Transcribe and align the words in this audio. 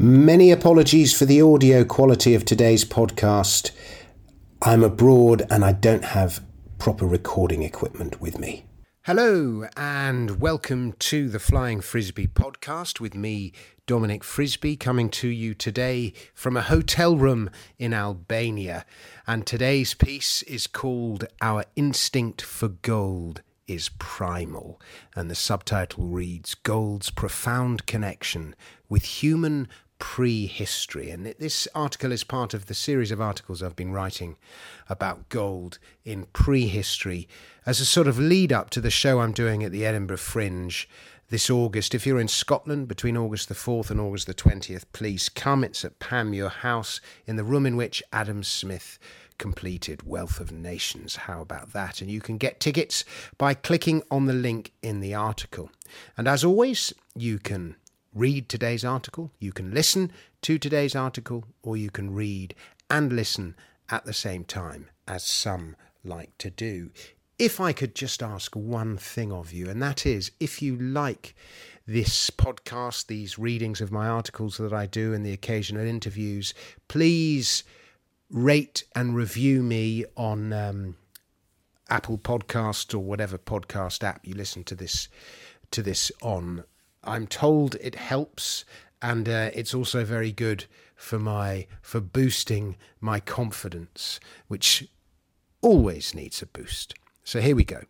Many 0.00 0.52
apologies 0.52 1.12
for 1.12 1.24
the 1.24 1.42
audio 1.42 1.82
quality 1.82 2.32
of 2.36 2.44
today's 2.44 2.84
podcast. 2.84 3.72
I'm 4.62 4.84
abroad 4.84 5.44
and 5.50 5.64
I 5.64 5.72
don't 5.72 6.04
have 6.04 6.40
proper 6.78 7.04
recording 7.04 7.64
equipment 7.64 8.20
with 8.20 8.38
me. 8.38 8.64
Hello, 9.06 9.66
and 9.76 10.40
welcome 10.40 10.92
to 11.00 11.28
the 11.28 11.40
Flying 11.40 11.80
Frisby 11.80 12.28
podcast 12.28 13.00
with 13.00 13.16
me, 13.16 13.52
Dominic 13.88 14.22
Frisby, 14.22 14.76
coming 14.76 15.10
to 15.10 15.26
you 15.26 15.52
today 15.52 16.12
from 16.32 16.56
a 16.56 16.62
hotel 16.62 17.16
room 17.16 17.50
in 17.76 17.92
Albania. 17.92 18.84
And 19.26 19.44
today's 19.44 19.94
piece 19.94 20.42
is 20.42 20.68
called 20.68 21.26
Our 21.42 21.64
Instinct 21.74 22.40
for 22.40 22.68
Gold 22.68 23.42
is 23.66 23.90
Primal, 23.98 24.80
and 25.14 25.30
the 25.30 25.34
subtitle 25.34 26.06
reads 26.06 26.54
Gold's 26.54 27.10
Profound 27.10 27.84
Connection 27.84 28.56
with 28.88 29.04
Human 29.22 29.68
prehistory. 29.98 31.10
And 31.10 31.26
this 31.38 31.68
article 31.74 32.12
is 32.12 32.24
part 32.24 32.54
of 32.54 32.66
the 32.66 32.74
series 32.74 33.10
of 33.10 33.20
articles 33.20 33.62
I've 33.62 33.76
been 33.76 33.92
writing 33.92 34.36
about 34.88 35.28
gold 35.28 35.78
in 36.04 36.26
prehistory 36.32 37.28
as 37.66 37.80
a 37.80 37.86
sort 37.86 38.08
of 38.08 38.18
lead 38.18 38.52
up 38.52 38.70
to 38.70 38.80
the 38.80 38.90
show 38.90 39.20
I'm 39.20 39.32
doing 39.32 39.62
at 39.62 39.72
the 39.72 39.84
Edinburgh 39.84 40.18
Fringe 40.18 40.88
this 41.30 41.50
August. 41.50 41.94
If 41.94 42.06
you're 42.06 42.20
in 42.20 42.28
Scotland 42.28 42.88
between 42.88 43.16
August 43.16 43.48
the 43.48 43.54
4th 43.54 43.90
and 43.90 44.00
August 44.00 44.26
the 44.26 44.34
20th, 44.34 44.84
please 44.92 45.28
come. 45.28 45.62
It's 45.64 45.84
at 45.84 45.98
Panmure 45.98 46.50
House 46.50 47.00
in 47.26 47.36
the 47.36 47.44
room 47.44 47.66
in 47.66 47.76
which 47.76 48.02
Adam 48.12 48.42
Smith 48.42 48.98
completed 49.38 50.02
Wealth 50.02 50.40
of 50.40 50.50
Nations. 50.50 51.16
How 51.16 51.40
about 51.40 51.72
that? 51.72 52.00
And 52.00 52.10
you 52.10 52.20
can 52.20 52.38
get 52.38 52.60
tickets 52.60 53.04
by 53.36 53.54
clicking 53.54 54.02
on 54.10 54.26
the 54.26 54.32
link 54.32 54.72
in 54.82 55.00
the 55.00 55.14
article. 55.14 55.70
And 56.16 56.26
as 56.26 56.44
always, 56.44 56.92
you 57.14 57.38
can 57.38 57.76
read 58.14 58.48
today's 58.48 58.84
article, 58.84 59.30
you 59.38 59.52
can 59.52 59.72
listen 59.72 60.12
to 60.42 60.58
today's 60.58 60.96
article, 60.96 61.44
or 61.62 61.76
you 61.76 61.90
can 61.90 62.14
read 62.14 62.54
and 62.90 63.12
listen 63.12 63.54
at 63.90 64.04
the 64.04 64.12
same 64.12 64.44
time, 64.44 64.88
as 65.06 65.24
some 65.24 65.76
like 66.04 66.36
to 66.38 66.50
do. 66.50 66.90
If 67.38 67.60
I 67.60 67.72
could 67.72 67.94
just 67.94 68.22
ask 68.22 68.56
one 68.56 68.96
thing 68.96 69.32
of 69.32 69.52
you, 69.52 69.70
and 69.70 69.82
that 69.82 70.04
is 70.04 70.32
if 70.40 70.60
you 70.60 70.76
like 70.76 71.34
this 71.86 72.30
podcast, 72.30 73.06
these 73.06 73.38
readings 73.38 73.80
of 73.80 73.92
my 73.92 74.08
articles 74.08 74.56
that 74.58 74.72
I 74.72 74.86
do, 74.86 75.14
and 75.14 75.24
the 75.24 75.32
occasional 75.32 75.86
interviews, 75.86 76.52
please 76.88 77.62
rate 78.30 78.84
and 78.94 79.14
review 79.14 79.62
me 79.62 80.04
on 80.16 80.52
um, 80.52 80.96
Apple 81.88 82.18
Podcasts 82.18 82.92
or 82.92 82.98
whatever 82.98 83.38
podcast 83.38 84.02
app 84.04 84.26
you 84.26 84.34
listen 84.34 84.64
to 84.64 84.74
this 84.74 85.08
to 85.70 85.82
this 85.82 86.10
on. 86.22 86.64
I'm 87.04 87.26
told 87.26 87.76
it 87.76 87.94
helps, 87.94 88.64
and 89.00 89.28
uh, 89.28 89.50
it's 89.54 89.74
also 89.74 90.04
very 90.04 90.32
good 90.32 90.66
for 90.96 91.18
my 91.18 91.66
for 91.80 92.00
boosting 92.00 92.76
my 93.00 93.20
confidence, 93.20 94.20
which 94.48 94.88
always 95.60 96.14
needs 96.14 96.42
a 96.42 96.46
boost. 96.46 96.94
So 97.24 97.40
here 97.40 97.56
we 97.56 97.64
go. 97.64 97.82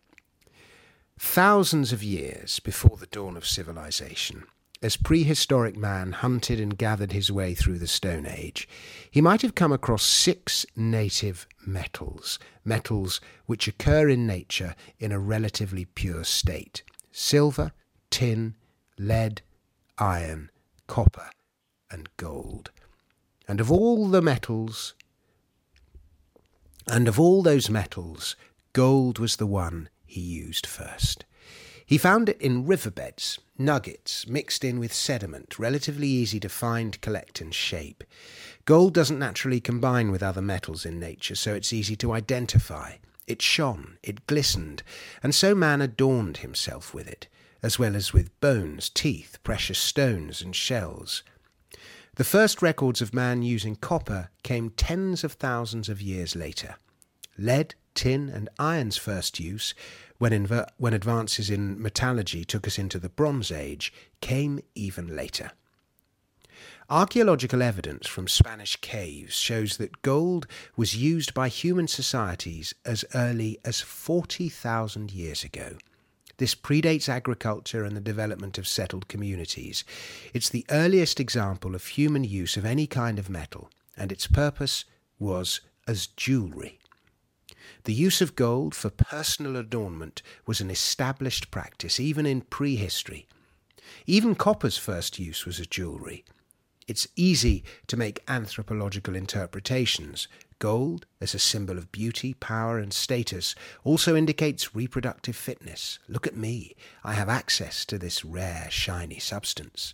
Thousands 1.17 1.91
of 1.91 2.03
years 2.03 2.59
before 2.59 2.97
the 2.97 3.07
dawn 3.07 3.35
of 3.35 3.45
civilization, 3.45 4.45
as 4.81 4.95
prehistoric 4.95 5.75
man 5.75 6.13
hunted 6.13 6.59
and 6.59 6.77
gathered 6.77 7.11
his 7.11 7.31
way 7.31 7.53
through 7.53 7.79
the 7.79 7.87
Stone 7.87 8.25
Age, 8.25 8.67
he 9.11 9.19
might 9.19 9.41
have 9.41 9.55
come 9.55 9.73
across 9.73 10.03
six 10.03 10.65
native 10.75 11.45
metals, 11.65 12.39
metals 12.63 13.19
which 13.45 13.67
occur 13.67 14.07
in 14.07 14.25
nature 14.25 14.75
in 14.97 15.11
a 15.11 15.19
relatively 15.19 15.83
pure 15.83 16.23
state 16.23 16.83
silver, 17.11 17.73
tin, 18.09 18.55
lead, 18.99 19.41
iron, 19.97 20.51
copper, 20.85 21.29
and 21.89 22.09
gold. 22.17 22.69
And 23.47 23.61
of 23.61 23.71
all 23.71 24.09
the 24.09 24.21
metals, 24.21 24.93
and 26.85 27.07
of 27.07 27.17
all 27.17 27.41
those 27.41 27.69
metals, 27.69 28.35
gold 28.73 29.17
was 29.17 29.37
the 29.37 29.47
one 29.47 29.89
he 30.05 30.19
used 30.19 30.67
first. 30.67 31.23
He 31.85 31.97
found 31.97 32.29
it 32.29 32.39
in 32.41 32.67
riverbeds, 32.67 33.39
nuggets, 33.57 34.27
mixed 34.27 34.63
in 34.63 34.79
with 34.79 34.93
sediment, 34.93 35.57
relatively 35.57 36.07
easy 36.07 36.39
to 36.41 36.49
find, 36.49 36.99
collect, 37.01 37.41
and 37.41 37.53
shape. 37.53 38.03
Gold 38.65 38.93
doesn't 38.93 39.17
naturally 39.17 39.61
combine 39.61 40.11
with 40.11 40.21
other 40.21 40.41
metals 40.41 40.85
in 40.85 40.99
nature, 40.99 41.35
so 41.35 41.53
it's 41.53 41.73
easy 41.73 41.95
to 41.95 42.11
identify. 42.11 42.95
It 43.25 43.41
shone, 43.41 43.97
it 44.03 44.27
glistened, 44.27 44.83
and 45.23 45.33
so 45.33 45.55
man 45.55 45.81
adorned 45.81 46.37
himself 46.37 46.93
with 46.93 47.07
it 47.07 47.27
as 47.61 47.77
well 47.77 47.95
as 47.95 48.13
with 48.13 48.37
bones, 48.39 48.89
teeth, 48.89 49.37
precious 49.43 49.79
stones, 49.79 50.41
and 50.41 50.55
shells. 50.55 51.23
The 52.15 52.23
first 52.23 52.61
records 52.61 53.01
of 53.01 53.13
man 53.13 53.43
using 53.43 53.75
copper 53.75 54.29
came 54.43 54.71
tens 54.71 55.23
of 55.23 55.33
thousands 55.33 55.87
of 55.89 56.01
years 56.01 56.35
later. 56.35 56.75
Lead, 57.37 57.75
tin, 57.95 58.29
and 58.29 58.49
iron's 58.59 58.97
first 58.97 59.39
use, 59.39 59.73
when, 60.17 60.45
when 60.77 60.93
advances 60.93 61.49
in 61.49 61.81
metallurgy 61.81 62.43
took 62.43 62.67
us 62.67 62.77
into 62.77 62.99
the 62.99 63.09
Bronze 63.09 63.51
Age, 63.51 63.93
came 64.19 64.59
even 64.75 65.15
later. 65.15 65.51
Archaeological 66.89 67.61
evidence 67.61 68.07
from 68.07 68.27
Spanish 68.27 68.75
caves 68.77 69.35
shows 69.35 69.77
that 69.77 70.01
gold 70.01 70.47
was 70.75 70.97
used 70.97 71.33
by 71.33 71.47
human 71.47 71.87
societies 71.87 72.73
as 72.83 73.05
early 73.13 73.59
as 73.63 73.79
40,000 73.79 75.11
years 75.11 75.43
ago. 75.43 75.77
This 76.39 76.55
predates 76.55 77.09
agriculture 77.09 77.83
and 77.83 77.97
the 77.97 78.01
development 78.01 78.57
of 78.57 78.65
settled 78.65 79.09
communities. 79.09 79.83
It's 80.33 80.49
the 80.49 80.65
earliest 80.69 81.19
example 81.19 81.75
of 81.75 81.85
human 81.85 82.23
use 82.23 82.55
of 82.55 82.63
any 82.65 82.87
kind 82.87 83.19
of 83.19 83.29
metal, 83.29 83.69
and 83.97 84.09
its 84.09 84.25
purpose 84.25 84.85
was 85.19 85.59
as 85.85 86.07
jewellery. 86.07 86.79
The 87.83 87.93
use 87.93 88.21
of 88.21 88.37
gold 88.37 88.73
for 88.73 88.89
personal 88.89 89.57
adornment 89.57 90.21
was 90.45 90.61
an 90.61 90.71
established 90.71 91.51
practice 91.51 91.99
even 91.99 92.25
in 92.25 92.41
prehistory. 92.41 93.27
Even 94.07 94.33
copper's 94.33 94.77
first 94.77 95.19
use 95.19 95.45
was 95.45 95.59
as 95.59 95.67
jewellery. 95.67 96.23
It's 96.87 97.09
easy 97.17 97.65
to 97.87 97.97
make 97.97 98.23
anthropological 98.29 99.13
interpretations. 99.13 100.29
Gold, 100.59 101.05
as 101.21 101.33
a 101.33 101.39
symbol 101.39 101.77
of 101.77 101.91
beauty, 101.91 102.33
power, 102.33 102.77
and 102.77 102.93
status, 102.93 103.55
also 103.83 104.15
indicates 104.15 104.75
reproductive 104.75 105.35
fitness. 105.35 105.99
Look 106.07 106.27
at 106.27 106.35
me. 106.35 106.75
I 107.03 107.13
have 107.13 107.29
access 107.29 107.85
to 107.85 107.97
this 107.97 108.25
rare, 108.25 108.67
shiny 108.69 109.19
substance. 109.19 109.93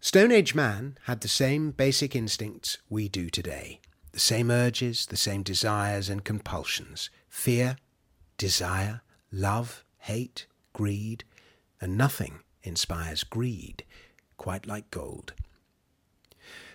Stone 0.00 0.32
Age 0.32 0.54
man 0.54 0.98
had 1.04 1.20
the 1.20 1.28
same 1.28 1.70
basic 1.70 2.16
instincts 2.16 2.78
we 2.90 3.08
do 3.08 3.30
today 3.30 3.80
the 4.12 4.20
same 4.20 4.48
urges, 4.48 5.06
the 5.06 5.16
same 5.16 5.42
desires 5.42 6.08
and 6.08 6.24
compulsions 6.24 7.10
fear, 7.28 7.76
desire, 8.38 9.00
love, 9.32 9.84
hate, 9.98 10.46
greed, 10.72 11.24
and 11.80 11.98
nothing 11.98 12.38
inspires 12.62 13.24
greed 13.24 13.84
quite 14.36 14.66
like 14.66 14.90
gold. 14.90 15.32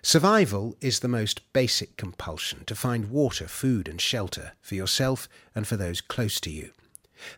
Survival 0.02 0.76
is 0.80 1.00
the 1.00 1.08
most 1.08 1.42
basic 1.52 1.98
compulsion 1.98 2.64
to 2.66 2.76
find 2.76 3.12
water, 3.12 3.48
food, 3.48 3.88
and 3.88 4.00
shelter 4.00 4.54
for 4.62 4.76
yourself 4.76 5.28
and 5.54 5.68
for 5.68 5.76
those 5.76 6.02
close 6.02 6.40
to 6.40 6.50
you. 6.50 6.72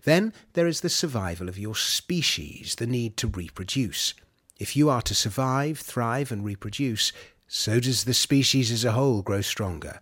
Then 0.04 0.32
there 0.54 0.68
is 0.68 0.82
the 0.82 0.90
survival 0.90 1.50
of 1.50 1.58
your 1.58 1.76
species, 1.76 2.76
the 2.76 2.86
need 2.86 3.18
to 3.18 3.28
reproduce. 3.28 4.14
If 4.60 4.76
you 4.76 4.90
are 4.90 5.02
to 5.02 5.16
survive, 5.16 5.80
thrive, 5.80 6.32
and 6.32 6.46
reproduce, 6.46 7.12
so 7.48 7.80
does 7.80 8.04
the 8.04 8.14
species 8.14 8.72
as 8.72 8.86
a 8.86 8.92
whole 8.92 9.24
grow 9.24 9.42
stronger. 9.42 10.00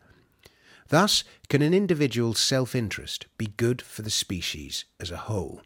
Thus 0.90 1.24
can 1.48 1.62
an 1.62 1.74
individual's 1.74 2.40
self 2.40 2.76
interest 2.76 3.28
be 3.38 3.54
good 3.56 3.82
for 3.82 4.02
the 4.02 4.10
species 4.10 4.86
as 5.00 5.12
a 5.12 5.18
whole. 5.18 5.62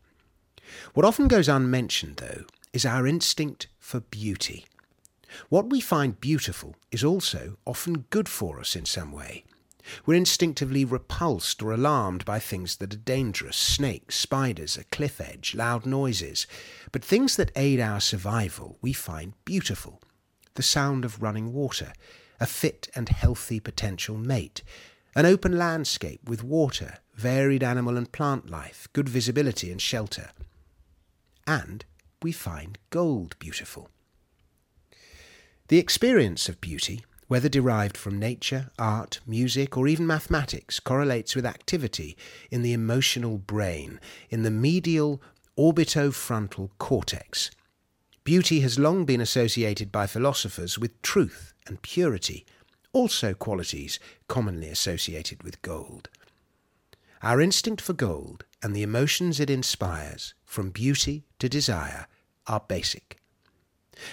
What 0.93 1.05
often 1.05 1.27
goes 1.27 1.49
unmentioned, 1.49 2.17
though, 2.17 2.43
is 2.71 2.85
our 2.85 3.07
instinct 3.07 3.67
for 3.79 4.01
beauty. 4.01 4.65
What 5.49 5.69
we 5.69 5.81
find 5.81 6.19
beautiful 6.19 6.75
is 6.91 7.03
also 7.03 7.57
often 7.65 8.05
good 8.09 8.29
for 8.29 8.59
us 8.59 8.75
in 8.75 8.85
some 8.85 9.11
way. 9.11 9.45
We're 10.05 10.15
instinctively 10.15 10.85
repulsed 10.85 11.61
or 11.61 11.71
alarmed 11.71 12.25
by 12.25 12.39
things 12.39 12.77
that 12.77 12.93
are 12.93 12.97
dangerous 12.97 13.57
snakes, 13.57 14.15
spiders, 14.15 14.77
a 14.77 14.85
cliff 14.85 15.19
edge, 15.19 15.55
loud 15.55 15.85
noises. 15.85 16.47
But 16.91 17.03
things 17.03 17.35
that 17.35 17.51
aid 17.55 17.79
our 17.79 17.99
survival 17.99 18.77
we 18.81 18.93
find 18.93 19.33
beautiful. 19.45 20.01
The 20.55 20.63
sound 20.63 21.03
of 21.03 21.21
running 21.21 21.51
water, 21.51 21.93
a 22.39 22.45
fit 22.45 22.89
and 22.95 23.09
healthy 23.09 23.59
potential 23.59 24.17
mate, 24.17 24.63
an 25.15 25.25
open 25.25 25.57
landscape 25.57 26.27
with 26.27 26.43
water, 26.43 26.95
varied 27.15 27.63
animal 27.63 27.97
and 27.97 28.11
plant 28.11 28.49
life, 28.49 28.87
good 28.93 29.09
visibility 29.09 29.71
and 29.71 29.81
shelter. 29.81 30.31
And 31.45 31.85
we 32.21 32.31
find 32.31 32.77
gold 32.89 33.35
beautiful. 33.39 33.89
The 35.69 35.77
experience 35.79 36.49
of 36.49 36.59
beauty, 36.59 37.05
whether 37.27 37.47
derived 37.47 37.95
from 37.95 38.19
nature, 38.19 38.69
art, 38.77 39.21
music, 39.25 39.77
or 39.77 39.87
even 39.87 40.05
mathematics, 40.05 40.81
correlates 40.81 41.35
with 41.35 41.45
activity 41.45 42.17
in 42.51 42.63
the 42.63 42.73
emotional 42.73 43.37
brain, 43.37 43.99
in 44.29 44.43
the 44.43 44.51
medial 44.51 45.21
orbitofrontal 45.57 46.69
cortex. 46.79 47.49
Beauty 48.25 48.59
has 48.59 48.77
long 48.77 49.05
been 49.05 49.21
associated 49.21 49.91
by 49.91 50.05
philosophers 50.05 50.77
with 50.77 51.01
truth 51.01 51.53
and 51.65 51.81
purity, 51.81 52.45
also 52.91 53.33
qualities 53.33 53.99
commonly 54.27 54.69
associated 54.69 55.43
with 55.43 55.61
gold. 55.61 56.09
Our 57.21 57.39
instinct 57.39 57.81
for 57.81 57.93
gold 57.93 58.43
and 58.61 58.75
the 58.75 58.83
emotions 58.83 59.39
it 59.39 59.49
inspires, 59.49 60.33
from 60.43 60.71
beauty 60.71 61.23
to 61.39 61.47
desire, 61.47 62.07
are 62.47 62.61
basic. 62.67 63.17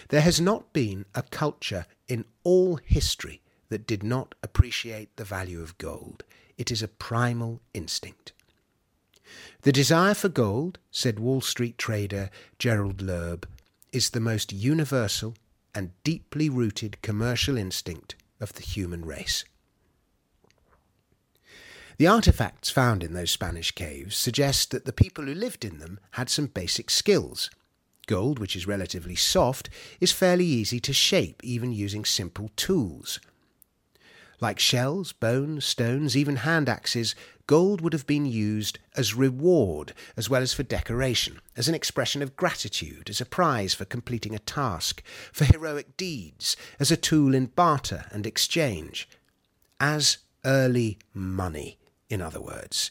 There 0.08 0.20
has 0.20 0.40
not 0.40 0.72
been 0.72 1.06
a 1.14 1.22
culture 1.22 1.86
in 2.08 2.24
all 2.44 2.76
history 2.76 3.40
that 3.68 3.86
did 3.86 4.02
not 4.02 4.34
appreciate 4.42 5.16
the 5.16 5.24
value 5.24 5.62
of 5.62 5.78
gold. 5.78 6.24
It 6.58 6.70
is 6.70 6.82
a 6.82 6.88
primal 6.88 7.60
instinct. 7.72 8.32
The 9.62 9.72
desire 9.72 10.14
for 10.14 10.28
gold, 10.28 10.78
said 10.90 11.18
Wall 11.18 11.40
Street 11.40 11.78
trader 11.78 12.30
Gerald 12.58 13.00
Loeb, 13.00 13.48
is 13.92 14.10
the 14.10 14.20
most 14.20 14.52
universal 14.52 15.34
and 15.74 15.92
deeply 16.04 16.48
rooted 16.48 17.00
commercial 17.02 17.56
instinct 17.56 18.16
of 18.40 18.54
the 18.54 18.62
human 18.62 19.04
race. 19.04 19.44
The 21.98 22.06
artifacts 22.06 22.70
found 22.70 23.04
in 23.04 23.12
those 23.12 23.30
Spanish 23.30 23.72
caves 23.72 24.16
suggest 24.16 24.70
that 24.70 24.86
the 24.86 24.92
people 24.92 25.26
who 25.26 25.34
lived 25.34 25.64
in 25.64 25.78
them 25.78 26.00
had 26.12 26.30
some 26.30 26.46
basic 26.46 26.88
skills. 26.88 27.50
Gold, 28.10 28.40
which 28.40 28.56
is 28.56 28.66
relatively 28.66 29.14
soft, 29.14 29.70
is 30.00 30.10
fairly 30.10 30.44
easy 30.44 30.80
to 30.80 30.92
shape 30.92 31.40
even 31.44 31.70
using 31.70 32.04
simple 32.04 32.50
tools. 32.56 33.20
Like 34.40 34.58
shells, 34.58 35.12
bones, 35.12 35.64
stones, 35.64 36.16
even 36.16 36.34
hand 36.34 36.68
axes, 36.68 37.14
gold 37.46 37.80
would 37.80 37.92
have 37.92 38.08
been 38.08 38.26
used 38.26 38.80
as 38.96 39.14
reward 39.14 39.92
as 40.16 40.28
well 40.28 40.42
as 40.42 40.52
for 40.52 40.64
decoration, 40.64 41.38
as 41.56 41.68
an 41.68 41.76
expression 41.76 42.20
of 42.20 42.34
gratitude, 42.34 43.08
as 43.08 43.20
a 43.20 43.24
prize 43.24 43.74
for 43.74 43.84
completing 43.84 44.34
a 44.34 44.40
task, 44.40 45.04
for 45.32 45.44
heroic 45.44 45.96
deeds, 45.96 46.56
as 46.80 46.90
a 46.90 46.96
tool 46.96 47.32
in 47.32 47.46
barter 47.46 48.06
and 48.10 48.26
exchange, 48.26 49.08
as 49.78 50.18
early 50.44 50.98
money 51.14 51.78
in 52.08 52.20
other 52.20 52.40
words. 52.40 52.90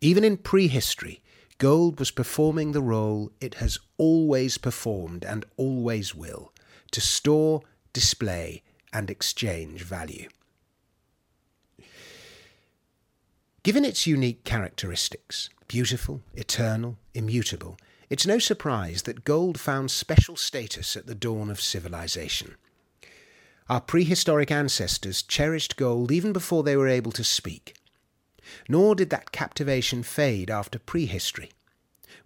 Even 0.00 0.22
in 0.22 0.36
prehistory, 0.36 1.20
gold 1.58 1.98
was 1.98 2.10
performing 2.10 2.72
the 2.72 2.82
role 2.82 3.30
it 3.40 3.54
has 3.54 3.78
always 3.98 4.58
performed 4.58 5.24
and 5.24 5.44
always 5.56 6.14
will 6.14 6.52
to 6.90 7.00
store, 7.00 7.62
display, 7.92 8.62
and 8.92 9.10
exchange 9.10 9.82
value. 9.82 10.28
Given 13.62 13.84
its 13.84 14.06
unique 14.06 14.44
characteristics 14.44 15.50
beautiful, 15.68 16.22
eternal, 16.34 16.96
immutable 17.14 17.76
it's 18.08 18.26
no 18.26 18.38
surprise 18.38 19.02
that 19.02 19.24
gold 19.24 19.58
found 19.58 19.90
special 19.90 20.36
status 20.36 20.96
at 20.96 21.06
the 21.06 21.14
dawn 21.14 21.50
of 21.50 21.60
civilization. 21.60 22.54
Our 23.68 23.80
prehistoric 23.80 24.52
ancestors 24.52 25.22
cherished 25.22 25.76
gold 25.76 26.12
even 26.12 26.32
before 26.32 26.62
they 26.62 26.76
were 26.76 26.86
able 26.86 27.10
to 27.12 27.24
speak 27.24 27.74
nor 28.68 28.94
did 28.94 29.10
that 29.10 29.32
captivation 29.32 30.02
fade 30.02 30.50
after 30.50 30.78
prehistory. 30.78 31.50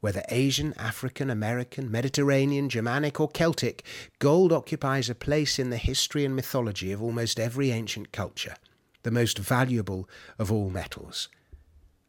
Whether 0.00 0.22
Asian, 0.28 0.72
African, 0.78 1.28
American, 1.28 1.90
Mediterranean, 1.90 2.68
Germanic, 2.68 3.20
or 3.20 3.28
Celtic, 3.28 3.84
gold 4.18 4.52
occupies 4.52 5.10
a 5.10 5.14
place 5.14 5.58
in 5.58 5.70
the 5.70 5.76
history 5.76 6.24
and 6.24 6.34
mythology 6.34 6.90
of 6.92 7.02
almost 7.02 7.38
every 7.38 7.70
ancient 7.70 8.12
culture, 8.12 8.54
the 9.02 9.10
most 9.10 9.38
valuable 9.38 10.08
of 10.38 10.50
all 10.50 10.70
metals. 10.70 11.28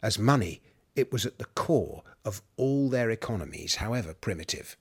As 0.02 0.18
money, 0.18 0.62
it 0.96 1.12
was 1.12 1.26
at 1.26 1.38
the 1.38 1.46
core 1.46 2.04
of 2.24 2.42
all 2.56 2.90
their 2.90 3.10
economies, 3.10 3.76
however 3.76 4.14
primitive. 4.14 4.78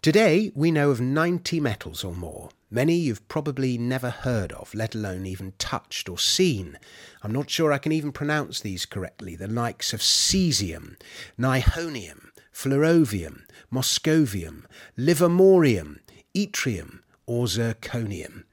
Today, 0.00 0.52
we 0.54 0.70
know 0.70 0.90
of 0.90 1.00
90 1.00 1.60
metals 1.60 2.04
or 2.04 2.14
more, 2.14 2.50
Many 2.70 2.96
you've 2.96 3.26
probably 3.28 3.78
never 3.78 4.10
heard 4.10 4.52
of, 4.52 4.74
let 4.74 4.94
alone 4.94 5.24
even 5.24 5.54
touched 5.58 6.06
or 6.06 6.18
seen. 6.18 6.78
I'm 7.22 7.32
not 7.32 7.48
sure 7.48 7.72
I 7.72 7.78
can 7.78 7.92
even 7.92 8.12
pronounce 8.12 8.60
these 8.60 8.84
correctly, 8.84 9.34
the 9.34 9.48
likes 9.48 9.94
of 9.94 10.00
cesium, 10.00 11.00
nihonium, 11.38 12.26
fluorovium, 12.52 13.44
moscovium, 13.72 14.64
livermorium, 14.98 16.00
yttrium, 16.34 17.00
or 17.24 17.46
zirconium. 17.46 18.44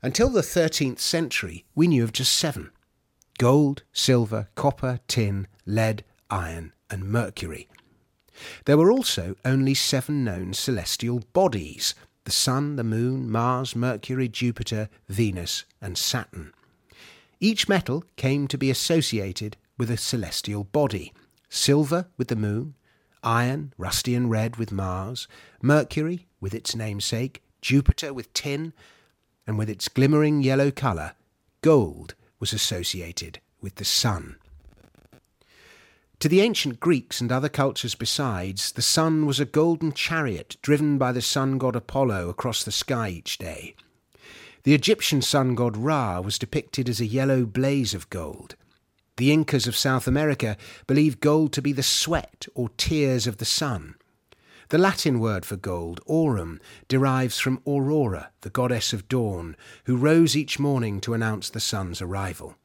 Until 0.00 0.30
the 0.30 0.40
13th 0.40 0.98
century, 0.98 1.66
we 1.74 1.88
knew 1.88 2.04
of 2.04 2.12
just 2.12 2.32
seven 2.32 2.70
gold, 3.36 3.82
silver, 3.92 4.48
copper, 4.54 5.00
tin, 5.08 5.46
lead, 5.66 6.04
iron, 6.30 6.72
and 6.90 7.04
mercury. 7.04 7.68
There 8.64 8.78
were 8.78 8.90
also 8.90 9.36
only 9.44 9.74
seven 9.74 10.24
known 10.24 10.54
celestial 10.54 11.22
bodies 11.32 11.94
the 12.24 12.30
Sun, 12.30 12.76
the 12.76 12.84
Moon, 12.84 13.30
Mars, 13.30 13.74
Mercury, 13.74 14.28
Jupiter, 14.28 14.88
Venus, 15.08 15.64
and 15.80 15.96
Saturn. 15.96 16.52
Each 17.40 17.68
metal 17.68 18.04
came 18.16 18.46
to 18.48 18.58
be 18.58 18.70
associated 18.70 19.56
with 19.78 19.90
a 19.90 19.96
celestial 19.96 20.64
body 20.64 21.12
silver 21.48 22.06
with 22.16 22.28
the 22.28 22.36
Moon, 22.36 22.74
iron, 23.22 23.72
rusty 23.76 24.14
and 24.14 24.30
red, 24.30 24.56
with 24.56 24.70
Mars, 24.70 25.26
Mercury 25.62 26.26
with 26.40 26.54
its 26.54 26.76
namesake, 26.76 27.42
Jupiter 27.60 28.14
with 28.14 28.32
tin, 28.32 28.72
and 29.46 29.58
with 29.58 29.68
its 29.68 29.88
glimmering 29.88 30.42
yellow 30.42 30.70
colour, 30.70 31.14
gold 31.60 32.14
was 32.38 32.52
associated 32.52 33.40
with 33.60 33.76
the 33.76 33.84
Sun. 33.84 34.36
To 36.20 36.28
the 36.28 36.42
ancient 36.42 36.80
Greeks 36.80 37.22
and 37.22 37.32
other 37.32 37.48
cultures 37.48 37.94
besides, 37.94 38.72
the 38.72 38.82
sun 38.82 39.24
was 39.24 39.40
a 39.40 39.46
golden 39.46 39.90
chariot 39.94 40.58
driven 40.60 40.98
by 40.98 41.12
the 41.12 41.22
sun 41.22 41.56
god 41.56 41.74
Apollo 41.74 42.28
across 42.28 42.62
the 42.62 42.70
sky 42.70 43.08
each 43.08 43.38
day. 43.38 43.74
The 44.64 44.74
Egyptian 44.74 45.22
sun 45.22 45.54
god 45.54 45.78
Ra 45.78 46.20
was 46.20 46.38
depicted 46.38 46.90
as 46.90 47.00
a 47.00 47.06
yellow 47.06 47.46
blaze 47.46 47.94
of 47.94 48.10
gold. 48.10 48.54
The 49.16 49.32
Incas 49.32 49.66
of 49.66 49.74
South 49.74 50.06
America 50.06 50.58
believed 50.86 51.20
gold 51.20 51.54
to 51.54 51.62
be 51.62 51.72
the 51.72 51.82
sweat 51.82 52.46
or 52.54 52.68
tears 52.76 53.26
of 53.26 53.38
the 53.38 53.46
sun. 53.46 53.94
The 54.68 54.76
Latin 54.76 55.20
word 55.20 55.46
for 55.46 55.56
gold, 55.56 56.02
aurum, 56.06 56.60
derives 56.86 57.38
from 57.38 57.62
Aurora, 57.66 58.30
the 58.42 58.50
goddess 58.50 58.92
of 58.92 59.08
dawn, 59.08 59.56
who 59.84 59.96
rose 59.96 60.36
each 60.36 60.58
morning 60.58 61.00
to 61.00 61.14
announce 61.14 61.48
the 61.48 61.60
sun's 61.60 62.02
arrival. 62.02 62.56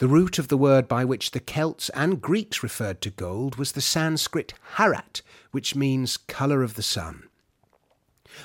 The 0.00 0.08
root 0.08 0.38
of 0.38 0.48
the 0.48 0.56
word 0.56 0.88
by 0.88 1.04
which 1.04 1.32
the 1.32 1.40
Celts 1.40 1.90
and 1.90 2.22
Greeks 2.22 2.62
referred 2.62 3.02
to 3.02 3.10
gold 3.10 3.56
was 3.56 3.72
the 3.72 3.82
Sanskrit 3.82 4.54
harat, 4.76 5.20
which 5.50 5.76
means 5.76 6.16
colour 6.16 6.62
of 6.62 6.72
the 6.72 6.82
sun. 6.82 7.24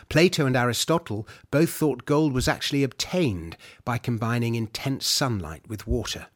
Plato 0.10 0.46
and 0.46 0.58
Aristotle 0.58 1.26
both 1.52 1.70
thought 1.70 2.04
gold 2.04 2.34
was 2.34 2.50
actually 2.50 2.84
obtained 2.84 3.56
by 3.86 3.98
combining 3.98 4.56
intense 4.56 5.08
sunlight 5.08 5.66
with 5.70 5.88
water. 5.88 6.28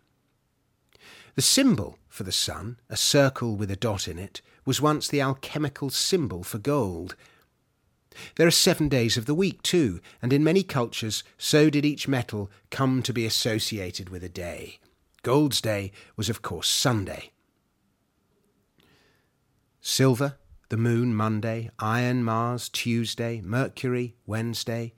The 1.35 1.41
symbol 1.41 1.99
for 2.07 2.23
the 2.23 2.31
sun, 2.31 2.79
a 2.89 2.95
circle 2.95 3.57
with 3.57 3.69
a 3.69 3.75
dot 3.75 4.07
in 4.07 4.17
it, 4.17 4.41
was 4.63 4.81
once 4.81 5.09
the 5.09 5.19
alchemical 5.19 5.89
symbol 5.89 6.43
for 6.45 6.59
gold. 6.59 7.17
There 8.37 8.47
are 8.47 8.51
seven 8.51 8.87
days 8.87 9.17
of 9.17 9.25
the 9.25 9.35
week, 9.35 9.63
too, 9.63 9.99
and 10.21 10.31
in 10.31 10.45
many 10.45 10.63
cultures 10.63 11.25
so 11.37 11.69
did 11.69 11.83
each 11.83 12.07
metal 12.07 12.49
come 12.71 13.03
to 13.03 13.11
be 13.11 13.25
associated 13.25 14.07
with 14.07 14.23
a 14.23 14.29
day. 14.29 14.79
Gold's 15.21 15.61
Day 15.61 15.91
was, 16.15 16.29
of 16.29 16.41
course, 16.41 16.67
Sunday. 16.67 17.31
Silver, 19.81 20.37
the 20.69 20.77
moon, 20.77 21.15
Monday, 21.15 21.69
iron, 21.79 22.23
Mars, 22.23 22.69
Tuesday, 22.69 23.41
Mercury, 23.41 24.15
Wednesday, 24.25 24.93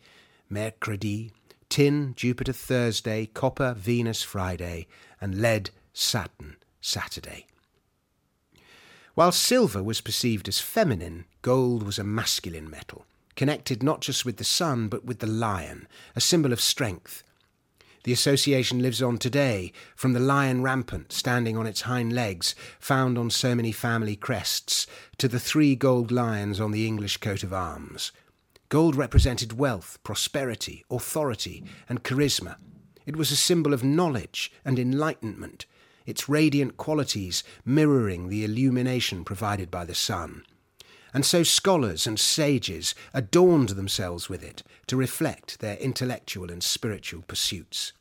Mercredi, 0.50 1.32
tin, 1.70 2.14
Jupiter, 2.16 2.52
Thursday, 2.54 3.26
copper, 3.26 3.74
Venus, 3.74 4.22
Friday, 4.22 4.88
and 5.22 5.42
lead, 5.42 5.70
Saturn, 5.94 6.58
Saturday. 6.82 7.48
While 9.14 9.32
silver 9.32 9.82
was 9.82 10.02
perceived 10.02 10.48
as 10.48 10.60
feminine, 10.60 11.26
gold 11.42 11.84
was 11.84 12.00
a 12.00 12.04
masculine 12.04 12.70
metal, 12.70 13.06
connected 13.36 13.82
not 13.82 14.02
just 14.02 14.26
with 14.26 14.38
the 14.38 14.44
sun 14.44 14.88
but 14.88 15.06
with 15.06 15.20
the 15.20 15.28
lion, 15.28 15.88
a 16.16 16.22
symbol 16.22 16.54
of 16.54 16.62
strength, 16.62 17.24
the 18.04 18.14
association 18.14 18.82
lives 18.82 19.02
on 19.02 19.18
today, 19.18 19.72
from 19.96 20.14
the 20.14 20.20
lion 20.20 20.62
rampant 20.64 21.12
standing 21.12 21.58
on 21.58 21.68
its 21.68 21.82
hind 21.82 22.14
legs, 22.14 22.56
found 22.80 23.18
on 23.18 23.30
so 23.30 23.54
many 23.56 23.72
family 23.72 24.16
crests, 24.16 24.88
to 25.18 25.28
the 25.28 25.40
three 25.40 25.76
gold 25.76 26.12
lions 26.12 26.60
on 26.60 26.72
the 26.72 26.88
English 26.88 27.18
coat 27.18 27.44
of 27.44 27.54
arms. 27.54 28.12
Gold 28.70 28.96
represented 28.96 29.58
wealth, 29.58 30.00
prosperity, 30.04 30.84
authority, 30.90 31.64
and 31.90 32.04
charisma. 32.04 32.56
It 33.06 33.16
was 33.16 33.32
a 33.32 33.36
symbol 33.36 33.74
of 33.74 33.84
knowledge 33.84 34.52
and 34.64 34.80
enlightenment, 34.80 35.66
its 36.06 36.30
radiant 36.30 36.78
qualities 36.78 37.44
mirroring 37.66 38.30
the 38.30 38.44
illumination 38.44 39.24
provided 39.24 39.70
by 39.70 39.86
the 39.86 39.96
sun 39.96 40.44
and 41.14 41.26
so 41.26 41.44
scholars 41.44 42.08
and 42.08 42.20
sages 42.20 42.96
adorned 43.14 43.70
themselves 43.70 44.30
with 44.30 44.44
it 44.44 44.64
to 44.88 44.98
reflect 44.98 45.60
their 45.60 45.78
intellectual 45.78 46.50
and 46.52 46.64
spiritual 46.64 47.24
pursuits. 47.28 47.94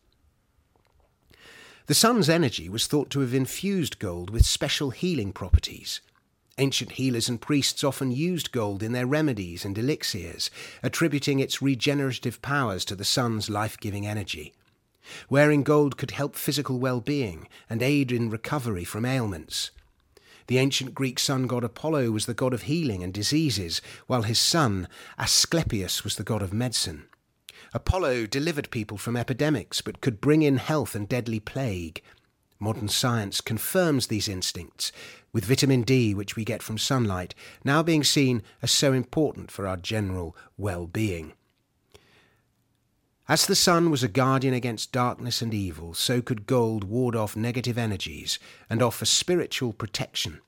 The 1.87 1.95
sun's 1.95 2.29
energy 2.29 2.69
was 2.69 2.87
thought 2.87 3.11
to 3.11 3.21
have 3.21 3.35
infused 3.35 3.99
gold 3.99 4.31
with 4.31 4.47
special 4.47 4.91
healing 4.91 5.33
properties. 5.33 6.01
Ancient 6.57 6.93
healers 6.93 7.29
and 7.29 7.41
priests 7.41 7.83
often 7.83 8.13
used 8.13 8.53
gold 8.53 8.83
in 8.83 8.93
their 8.93 9.07
remedies 9.07 9.65
and 9.65 9.77
elixirs, 9.77 10.51
attributing 10.83 11.41
its 11.41 11.63
regenerative 11.63 12.41
powers 12.43 12.85
to 12.85 12.95
the 12.95 13.05
sun's 13.05 13.51
life 13.51 13.77
giving 13.77 14.07
energy. 14.07 14.53
Wearing 15.29 15.63
gold 15.63 15.97
could 15.97 16.13
help 16.13 16.37
physical 16.37 16.79
well 16.79 17.01
being 17.01 17.49
and 17.69 17.83
aid 17.83 18.13
in 18.13 18.31
recovery 18.31 18.85
from 18.85 19.05
ailments. 19.05 19.71
The 20.51 20.59
ancient 20.59 20.97
Greek 20.97 21.21
sun 21.21 21.47
god 21.47 21.63
Apollo 21.63 22.11
was 22.11 22.27
the 22.27 22.35
god 22.35 22.53
of 22.53 22.63
healing 22.63 23.05
and 23.05 23.15
diseases, 23.15 23.81
while 24.09 24.23
his 24.23 24.41
son, 24.41 24.89
Asclepius, 25.17 26.03
was 26.03 26.17
the 26.17 26.25
god 26.25 26.43
of 26.43 26.53
medicine. 26.53 27.05
Apollo 27.73 28.27
delivered 28.27 28.73
people 28.73 28.99
from 28.99 29.17
epidemics, 29.17 29.81
but 29.81 30.01
could 30.01 30.21
bring 30.21 30.43
in 30.43 30.57
health 30.57 30.97
and 30.97 31.09
deadly 31.09 31.39
plague. 31.39 32.03
Modern 32.59 32.89
science 32.89 33.41
confirms 33.41 34.09
these 34.09 34.29
instincts, 34.29 34.91
with 35.33 35.45
vitamin 35.45 35.83
D, 35.83 36.15
which 36.15 36.35
we 36.35 36.45
get 36.45 36.65
from 36.65 36.79
sunlight, 36.79 37.33
now 37.63 37.81
being 37.85 38.03
seen 38.03 38.43
as 38.61 38.73
so 38.73 38.93
important 38.93 39.53
for 39.53 39.69
our 39.69 39.77
general 39.77 40.37
well 40.59 40.89
being. 40.89 41.33
As 43.31 43.47
the 43.47 43.55
sun 43.55 43.93
was 43.93 44.03
a 44.03 44.09
guardian 44.09 44.55
against 44.55 44.91
darkness 44.91 45.41
and 45.41 45.55
evil, 45.55 45.95
so 45.95 46.21
could 46.21 46.49
gold 46.49 46.83
ward 46.83 47.15
off 47.15 47.37
negative 47.37 47.79
energies 47.79 48.41
and 48.69 48.83
offer 48.83 49.05
spiritual 49.05 49.73
protection. 49.73 50.41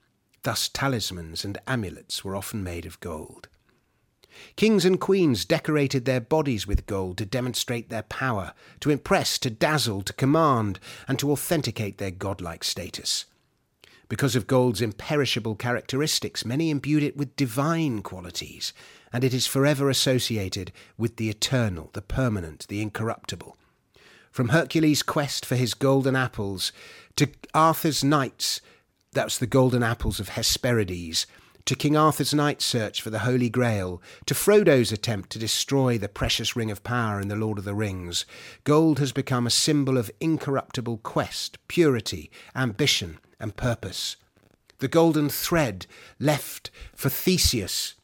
Thus, 0.42 0.68
talismans 0.68 1.44
and 1.44 1.58
amulets 1.68 2.24
were 2.24 2.34
often 2.34 2.64
made 2.64 2.84
of 2.84 2.98
gold. 2.98 3.46
Kings 4.56 4.84
and 4.84 5.00
queens 5.00 5.44
decorated 5.44 6.06
their 6.06 6.20
bodies 6.20 6.66
with 6.66 6.86
gold 6.86 7.18
to 7.18 7.24
demonstrate 7.24 7.88
their 7.88 8.02
power, 8.02 8.52
to 8.80 8.90
impress, 8.90 9.38
to 9.38 9.48
dazzle, 9.50 10.02
to 10.02 10.12
command, 10.12 10.80
and 11.06 11.20
to 11.20 11.30
authenticate 11.30 11.98
their 11.98 12.10
godlike 12.10 12.64
status. 12.64 13.26
Because 14.12 14.37
of 14.37 14.47
gold's 14.47 14.83
imperishable 14.83 15.54
characteristics, 15.54 16.45
many 16.45 16.69
imbued 16.69 17.02
it 17.02 17.16
with 17.16 17.35
divine 17.35 18.02
qualities, 18.02 18.75
and 19.11 19.25
it 19.25 19.33
is 19.33 19.47
forever 19.47 19.88
associated 19.88 20.71
with 20.99 21.16
the 21.16 21.31
eternal, 21.31 21.88
the 21.95 22.02
permanent, 22.02 22.66
the 22.69 22.83
incorruptible. 22.83 23.57
From 24.31 24.50
Hercules' 24.50 25.02
quest 25.02 25.47
for 25.47 25.57
his 25.57 25.73
golden 25.73 26.14
apples 26.14 26.73
to 27.16 27.31
Arthur's 27.54 28.04
knights, 28.04 28.61
that's 29.12 29.38
the 29.38 29.47
golden 29.47 29.83
apples 29.83 30.21
of 30.21 30.28
Hesperides, 30.28 31.26
to 31.64 31.75
King 31.75 31.97
Arthur's 31.97 32.35
knight's 32.35 32.66
search 32.66 33.00
for 33.00 33.09
the 33.09 33.21
Holy 33.21 33.49
Grail, 33.49 34.02
to 34.26 34.35
Frodo's 34.35 34.92
attempt 34.92 35.31
to 35.31 35.38
destroy 35.38 35.97
the 35.97 36.11
precious 36.11 36.54
Ring 36.54 36.71
of 36.71 36.85
Power 36.85 37.19
in 37.19 37.28
The 37.28 37.37
Lord 37.37 37.57
of 37.57 37.64
the 37.64 37.73
Rings, 37.73 38.26
gold 38.64 38.99
has 38.99 39.12
become 39.12 39.47
a 39.47 39.50
symbol 39.50 39.97
of 39.97 40.11
incorruptible 40.21 40.99
quest, 40.99 41.57
purity, 41.66 42.31
ambition, 42.54 43.19
and 43.42 43.56
purpose. 43.56 44.16
The 44.78 44.88
golden 44.88 45.28
thread 45.28 45.87
left 46.18 46.70
for 46.94 47.11
Theseus 47.11 47.94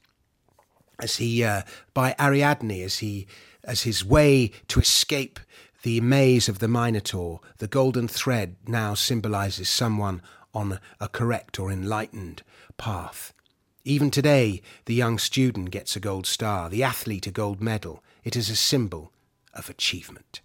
as 1.00 1.16
he 1.16 1.44
uh, 1.44 1.62
by 1.94 2.14
Ariadne 2.18 2.82
as 2.82 2.98
he 2.98 3.26
as 3.64 3.82
his 3.82 4.04
way 4.04 4.50
to 4.68 4.80
escape 4.80 5.40
the 5.82 6.00
maze 6.00 6.48
of 6.48 6.58
the 6.58 6.68
Minotaur, 6.68 7.40
the 7.58 7.68
golden 7.68 8.08
thread 8.08 8.56
now 8.66 8.94
symbolizes 8.94 9.68
someone 9.68 10.22
on 10.52 10.80
a 11.00 11.08
correct 11.08 11.60
or 11.60 11.70
enlightened 11.70 12.42
path. 12.76 13.32
Even 13.84 14.10
today, 14.10 14.60
the 14.86 14.94
young 14.94 15.18
student 15.18 15.70
gets 15.70 15.94
a 15.94 16.00
gold 16.00 16.26
star, 16.26 16.68
the 16.68 16.82
athlete 16.82 17.26
a 17.26 17.30
gold 17.30 17.60
medal. 17.60 18.02
It 18.24 18.36
is 18.36 18.50
a 18.50 18.56
symbol 18.56 19.12
of 19.54 19.70
achievement. 19.70 20.40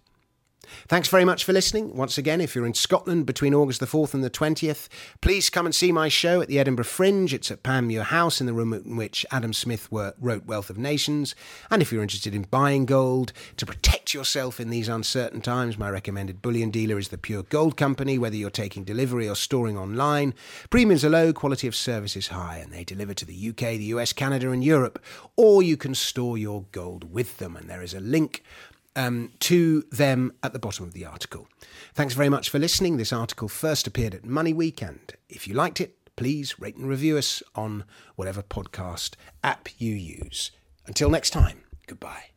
Thanks 0.88 1.08
very 1.08 1.24
much 1.24 1.44
for 1.44 1.52
listening. 1.52 1.96
Once 1.96 2.18
again, 2.18 2.40
if 2.40 2.54
you're 2.54 2.66
in 2.66 2.74
Scotland 2.74 3.26
between 3.26 3.54
August 3.54 3.80
the 3.80 3.86
4th 3.86 4.14
and 4.14 4.24
the 4.24 4.30
20th, 4.30 4.88
please 5.20 5.50
come 5.50 5.66
and 5.66 5.74
see 5.74 5.92
my 5.92 6.08
show 6.08 6.40
at 6.40 6.48
the 6.48 6.58
Edinburgh 6.58 6.84
Fringe. 6.84 7.32
It's 7.32 7.50
at 7.50 7.62
Panmure 7.62 8.04
House 8.04 8.40
in 8.40 8.46
the 8.46 8.52
room 8.52 8.72
in 8.72 8.96
which 8.96 9.24
Adam 9.30 9.52
Smith 9.52 9.88
wrote 9.90 10.46
Wealth 10.46 10.70
of 10.70 10.78
Nations. 10.78 11.34
And 11.70 11.82
if 11.82 11.92
you're 11.92 12.02
interested 12.02 12.34
in 12.34 12.42
buying 12.42 12.86
gold 12.86 13.32
to 13.56 13.66
protect 13.66 14.14
yourself 14.14 14.60
in 14.60 14.70
these 14.70 14.88
uncertain 14.88 15.40
times, 15.40 15.78
my 15.78 15.90
recommended 15.90 16.42
bullion 16.42 16.70
dealer 16.70 16.98
is 16.98 17.08
the 17.08 17.18
Pure 17.18 17.44
Gold 17.44 17.76
Company, 17.76 18.18
whether 18.18 18.36
you're 18.36 18.50
taking 18.50 18.84
delivery 18.84 19.28
or 19.28 19.34
storing 19.34 19.78
online. 19.78 20.34
Premiums 20.70 21.04
are 21.04 21.10
low, 21.10 21.32
quality 21.32 21.66
of 21.66 21.74
service 21.74 22.16
is 22.16 22.28
high, 22.28 22.58
and 22.58 22.72
they 22.72 22.84
deliver 22.84 23.14
to 23.14 23.24
the 23.24 23.48
UK, 23.50 23.76
the 23.78 23.92
US, 23.94 24.12
Canada, 24.12 24.50
and 24.50 24.64
Europe. 24.64 25.02
Or 25.36 25.62
you 25.62 25.76
can 25.76 25.94
store 25.94 26.38
your 26.38 26.64
gold 26.72 27.12
with 27.12 27.38
them, 27.38 27.56
and 27.56 27.68
there 27.68 27.82
is 27.82 27.94
a 27.94 28.00
link 28.00 28.42
um, 28.96 29.32
to 29.40 29.82
them 29.90 30.32
at 30.42 30.52
the 30.52 30.58
bottom 30.58 30.84
of 30.84 30.92
the 30.92 31.04
article. 31.04 31.48
Thanks 31.94 32.14
very 32.14 32.28
much 32.28 32.50
for 32.50 32.58
listening. 32.58 32.96
This 32.96 33.12
article 33.12 33.48
first 33.48 33.86
appeared 33.86 34.14
at 34.14 34.22
MoneyWeek. 34.22 35.14
If 35.28 35.48
you 35.48 35.54
liked 35.54 35.80
it, 35.80 35.96
please 36.16 36.58
rate 36.58 36.76
and 36.76 36.88
review 36.88 37.16
us 37.18 37.42
on 37.54 37.84
whatever 38.16 38.42
podcast 38.42 39.14
app 39.42 39.68
you 39.78 39.94
use. 39.94 40.50
Until 40.86 41.10
next 41.10 41.30
time, 41.30 41.64
goodbye. 41.86 42.33